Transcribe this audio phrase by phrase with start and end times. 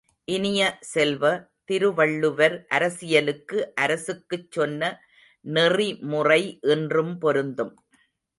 [0.27, 0.61] இனிய
[0.81, 1.23] செல்வ,
[1.65, 4.81] திருவள்ளுவர் அரசியலுக்கு அரசுக்குச் சொன்ன
[5.45, 6.41] நெறிமுறை
[6.67, 7.73] இன்றும் பொருந்தும்.